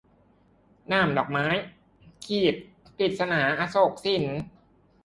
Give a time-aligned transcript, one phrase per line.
[0.89, 1.47] หนามดอกไม้-
[2.99, 4.25] กฤษณา อโศกสิน